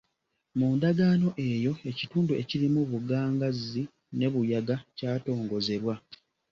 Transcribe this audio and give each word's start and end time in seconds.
Mu 0.57 0.67
Ndagaano 0.75 1.29
eyo, 1.51 1.73
ekitundu 1.89 2.31
ekirimu 2.41 2.81
Bugangazzi 2.91 3.83
ne 4.17 4.27
Buyaga 4.33 4.75
kyatongozebwa. 4.97 5.93